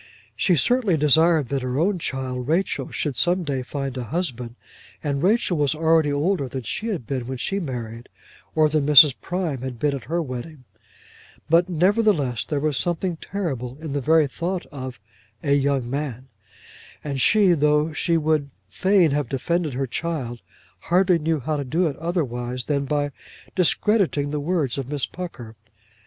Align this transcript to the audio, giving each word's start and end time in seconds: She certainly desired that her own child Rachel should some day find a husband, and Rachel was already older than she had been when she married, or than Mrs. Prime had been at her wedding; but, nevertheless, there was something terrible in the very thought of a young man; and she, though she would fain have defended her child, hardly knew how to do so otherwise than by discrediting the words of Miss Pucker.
She 0.35 0.55
certainly 0.55 0.97
desired 0.97 1.49
that 1.49 1.61
her 1.61 1.77
own 1.79 1.99
child 1.99 2.47
Rachel 2.47 2.89
should 2.89 3.15
some 3.15 3.43
day 3.43 3.61
find 3.61 3.95
a 3.95 4.05
husband, 4.05 4.55
and 5.03 5.21
Rachel 5.21 5.59
was 5.59 5.75
already 5.75 6.11
older 6.11 6.47
than 6.49 6.63
she 6.63 6.87
had 6.87 7.05
been 7.05 7.27
when 7.27 7.37
she 7.37 7.59
married, 7.59 8.09
or 8.55 8.67
than 8.67 8.83
Mrs. 8.87 9.13
Prime 9.21 9.61
had 9.61 9.77
been 9.77 9.93
at 9.93 10.05
her 10.05 10.19
wedding; 10.19 10.63
but, 11.51 11.69
nevertheless, 11.69 12.43
there 12.43 12.59
was 12.59 12.77
something 12.77 13.17
terrible 13.17 13.77
in 13.79 13.93
the 13.93 14.01
very 14.01 14.25
thought 14.25 14.65
of 14.71 14.99
a 15.43 15.53
young 15.53 15.87
man; 15.87 16.29
and 17.03 17.21
she, 17.21 17.53
though 17.53 17.93
she 17.93 18.17
would 18.17 18.49
fain 18.71 19.11
have 19.11 19.29
defended 19.29 19.75
her 19.75 19.85
child, 19.85 20.41
hardly 20.79 21.19
knew 21.19 21.39
how 21.39 21.57
to 21.57 21.63
do 21.63 21.83
so 21.83 21.95
otherwise 21.99 22.63
than 22.63 22.85
by 22.85 23.11
discrediting 23.55 24.31
the 24.31 24.39
words 24.39 24.79
of 24.79 24.87
Miss 24.89 25.05
Pucker. 25.05 25.55